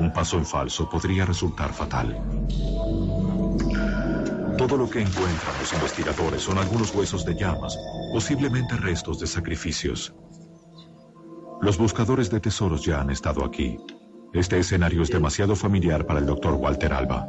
[0.00, 2.20] Un paso en falso podría resultar fatal.
[4.58, 7.78] Todo lo que encuentran los investigadores son algunos huesos de llamas,
[8.12, 10.12] posiblemente restos de sacrificios.
[11.62, 13.78] Los buscadores de tesoros ya han estado aquí.
[14.36, 17.26] Este escenario es demasiado familiar para el doctor Walter Alba.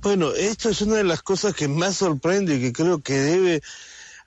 [0.00, 3.62] Bueno, esto es una de las cosas que más sorprende y que creo que debe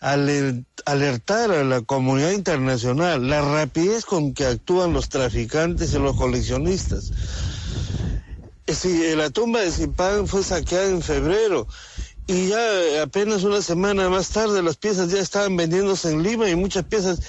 [0.01, 7.11] alertar a la comunidad internacional, la rapidez con que actúan los traficantes y los coleccionistas.
[9.15, 11.67] la tumba de Zipán fue saqueada en febrero
[12.27, 16.55] y ya apenas una semana más tarde las piezas ya estaban vendiéndose en Lima y
[16.55, 17.19] muchas piezas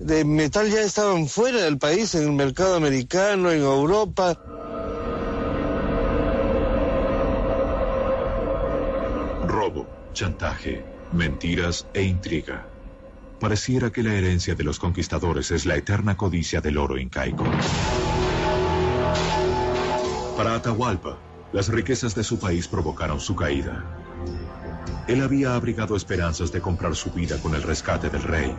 [0.00, 4.36] de metal ya estaban fuera del país, en el mercado americano, en Europa.
[9.46, 10.82] Robo, chantaje,
[11.12, 12.66] mentiras e intriga.
[13.38, 17.44] Pareciera que la herencia de los conquistadores es la eterna codicia del oro incaico.
[20.36, 21.18] Para Atahualpa,
[21.52, 23.84] las riquezas de su país provocaron su caída.
[25.08, 28.54] Él había abrigado esperanzas de comprar su vida con el rescate del rey,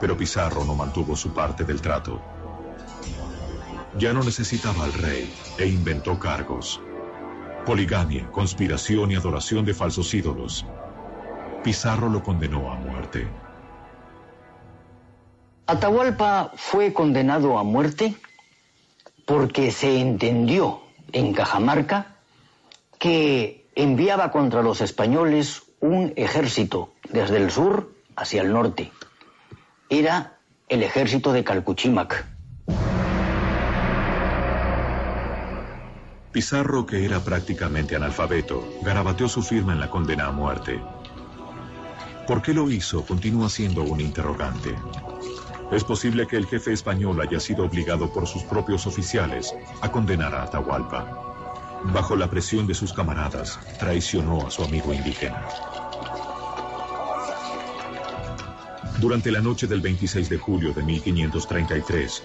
[0.00, 2.20] pero Pizarro no mantuvo su parte del trato.
[3.98, 6.80] Ya no necesitaba al rey e inventó cargos.
[7.64, 10.66] Poligamia, conspiración y adoración de falsos ídolos.
[11.64, 13.26] Pizarro lo condenó a muerte.
[15.66, 18.14] Atahualpa fue condenado a muerte
[19.24, 20.80] porque se entendió
[21.12, 22.16] en Cajamarca
[22.98, 28.92] que enviaba contra los españoles un ejército desde el sur hacia el norte.
[29.88, 32.26] Era el ejército de Calcuchimac.
[36.32, 40.80] Pizarro, que era prácticamente analfabeto, garabateó su firma en la condena a muerte.
[42.26, 43.06] ¿Por qué lo hizo?
[43.06, 44.74] Continúa siendo un interrogante.
[45.70, 50.34] Es posible que el jefe español haya sido obligado por sus propios oficiales a condenar
[50.34, 51.80] a Atahualpa.
[51.84, 55.46] Bajo la presión de sus camaradas, traicionó a su amigo indígena.
[58.98, 62.24] Durante la noche del 26 de julio de 1533,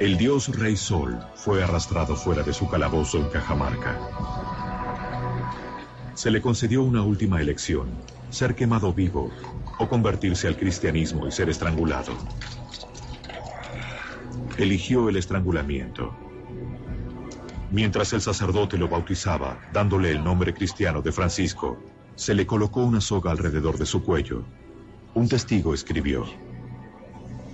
[0.00, 3.96] el dios Rey Sol fue arrastrado fuera de su calabozo en Cajamarca.
[6.14, 7.90] Se le concedió una última elección,
[8.30, 9.30] ser quemado vivo
[9.78, 12.12] o convertirse al cristianismo y ser estrangulado.
[14.56, 16.16] Eligió el estrangulamiento.
[17.70, 21.78] Mientras el sacerdote lo bautizaba, dándole el nombre cristiano de Francisco,
[22.16, 24.42] se le colocó una soga alrededor de su cuello.
[25.18, 26.24] Un testigo escribió,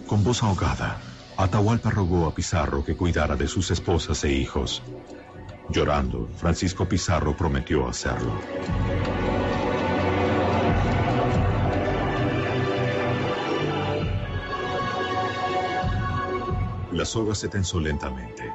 [0.07, 1.01] con voz ahogada,
[1.39, 4.83] Atahualpa rogó a Pizarro que cuidara de sus esposas e hijos.
[5.71, 8.39] Llorando, Francisco Pizarro prometió hacerlo.
[16.93, 18.53] La soga se tensó lentamente.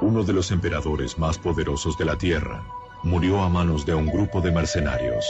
[0.00, 2.62] Uno de los emperadores más poderosos de la tierra
[3.02, 5.26] murió a manos de un grupo de mercenarios.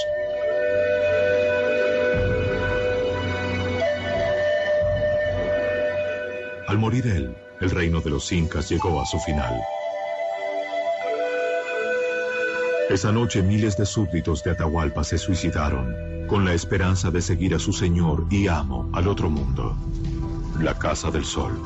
[6.70, 9.60] Al morir él, el reino de los incas llegó a su final.
[12.88, 17.58] Esa noche miles de súbditos de Atahualpa se suicidaron con la esperanza de seguir a
[17.58, 19.76] su señor y amo al otro mundo,
[20.60, 21.60] la Casa del Sol.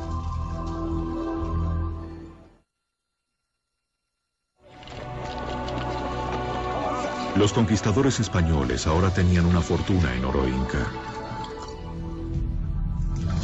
[7.37, 11.14] Los conquistadores españoles ahora tenían una fortuna en oro inca.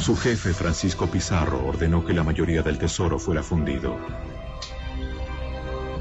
[0.01, 3.99] Su jefe, Francisco Pizarro, ordenó que la mayoría del tesoro fuera fundido.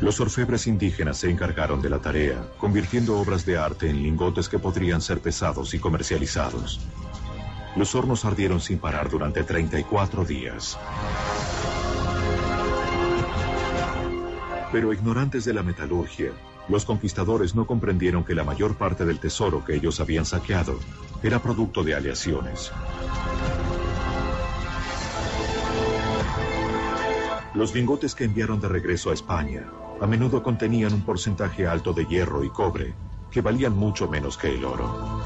[0.01, 4.59] Los orfebres indígenas se encargaron de la tarea, convirtiendo obras de arte en lingotes que
[4.59, 6.81] podrían ser pesados y comercializados.
[7.77, 10.79] Los hornos ardieron sin parar durante 34 días.
[14.73, 16.31] Pero ignorantes de la metalurgia,
[16.71, 20.79] los conquistadores no comprendieron que la mayor parte del tesoro que ellos habían saqueado
[21.23, 22.73] era producto de aleaciones.
[27.55, 29.67] Los lingotes que enviaron de regreso a España
[30.01, 32.95] a menudo contenían un porcentaje alto de hierro y cobre,
[33.31, 35.21] que valían mucho menos que el oro.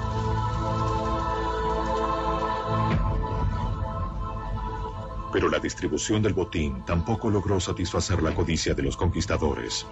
[5.32, 9.86] Pero la distribución del botín tampoco logró satisfacer la codicia de los conquistadores.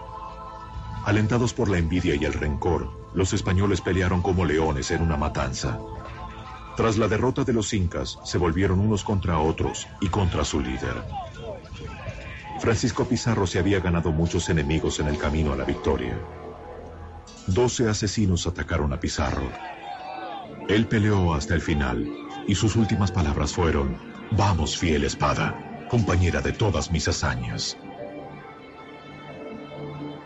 [1.05, 5.79] Alentados por la envidia y el rencor, los españoles pelearon como leones en una matanza.
[6.77, 11.05] Tras la derrota de los incas, se volvieron unos contra otros y contra su líder.
[12.63, 16.17] Francisco Pizarro se había ganado muchos enemigos en el camino a la victoria.
[17.49, 19.51] Doce asesinos atacaron a Pizarro.
[20.69, 22.09] Él peleó hasta el final
[22.47, 23.99] y sus últimas palabras fueron,
[24.31, 27.77] Vamos, fiel espada, compañera de todas mis hazañas.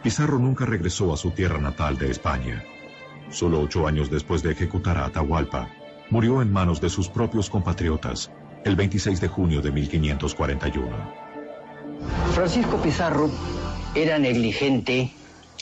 [0.03, 2.63] Pizarro nunca regresó a su tierra natal de España.
[3.31, 5.71] Solo ocho años después de ejecutar a Atahualpa,
[6.11, 8.31] murió en manos de sus propios compatriotas
[8.63, 11.26] el 26 de junio de 1541.
[12.35, 13.31] Francisco Pizarro
[13.95, 15.11] era negligente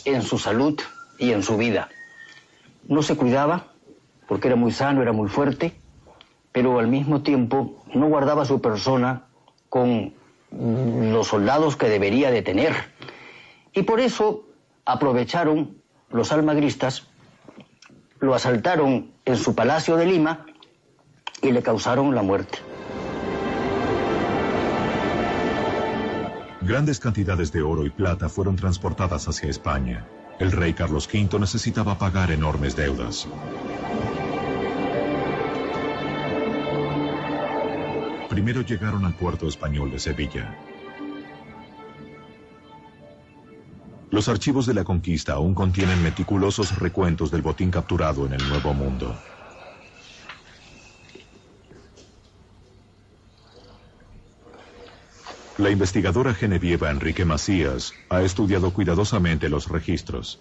[0.05, 0.81] en su salud
[1.19, 1.89] y en su vida.
[2.89, 3.69] No se cuidaba
[4.27, 5.73] porque era muy sano, era muy fuerte,
[6.53, 9.25] pero al mismo tiempo no guardaba su persona
[9.69, 10.15] con
[10.51, 12.75] los soldados que debería de tener.
[13.73, 14.45] Y por eso
[14.85, 15.77] aprovecharon
[16.11, 17.07] los almagristas,
[18.21, 20.47] lo asaltaron en su palacio de Lima
[21.43, 22.59] y le causaron la muerte.
[26.67, 30.09] Grandes cantidades de oro y plata fueron transportadas hacia España.
[30.39, 33.29] El rey Carlos V necesitaba pagar enormes deudas.
[38.31, 40.59] Primero llegaron al puerto español de Sevilla.
[44.11, 48.73] Los archivos de la conquista aún contienen meticulosos recuentos del botín capturado en el Nuevo
[48.73, 49.15] Mundo.
[55.65, 60.39] La investigadora genevieva Enrique Macías ha estudiado cuidadosamente los registros.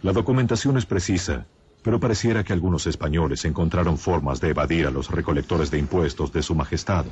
[0.00, 1.44] La documentación es precisa,
[1.82, 6.42] pero pareciera que algunos españoles encontraron formas de evadir a los recolectores de impuestos de
[6.42, 7.04] su majestad.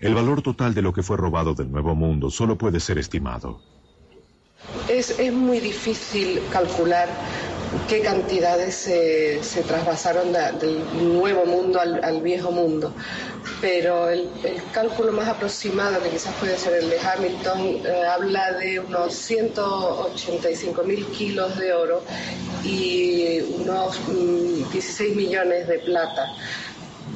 [0.00, 3.60] El valor total de lo que fue robado del Nuevo Mundo solo puede ser estimado.
[4.88, 7.06] Es, es muy difícil calcular
[7.88, 12.92] qué cantidades se, se trasvasaron de- del nuevo mundo al, viejo mundo.
[13.60, 14.28] Pero el,
[14.72, 20.82] cálculo más aproximado, que quizás puede ser el de Hamilton, eh, habla de unos 185
[20.84, 22.02] mil kilos de oro
[22.64, 26.32] y unos mm, 16 millones de plata,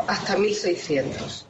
[0.06, 1.46] hasta 1600.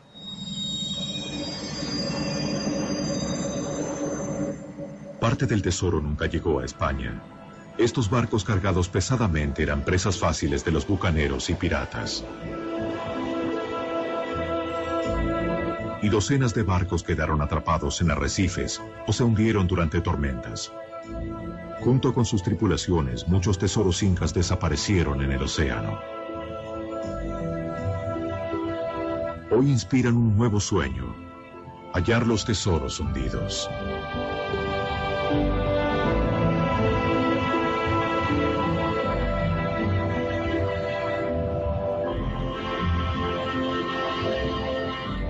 [5.21, 7.21] Parte del tesoro nunca llegó a España.
[7.79, 12.25] Estos barcos cargados pesadamente eran presas fáciles de los bucaneros y piratas.
[16.03, 20.73] Y docenas de barcos quedaron atrapados en arrecifes o se hundieron durante tormentas.
[21.81, 26.01] Junto con sus tripulaciones, muchos tesoros incas desaparecieron en el océano.
[29.53, 31.15] Hoy inspiran un nuevo sueño,
[31.95, 33.71] hallar los tesoros hundidos.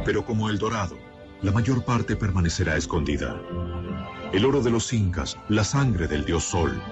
[0.08, 0.96] Pero como el dorado,
[1.42, 3.38] la mayor parte permanecerá escondida.
[4.32, 6.82] El oro de los incas, la sangre del dios Sol,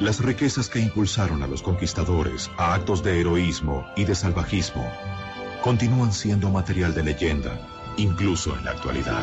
[0.00, 4.90] las riquezas que impulsaron a los conquistadores a actos de heroísmo y de salvajismo,
[5.62, 7.64] continúan siendo material de leyenda,
[7.96, 9.22] incluso en la actualidad.